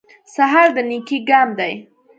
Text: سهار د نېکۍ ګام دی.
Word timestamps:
سهار 0.33 0.67
د 0.75 0.77
نېکۍ 0.89 1.19
ګام 1.29 1.49
دی. 1.59 1.73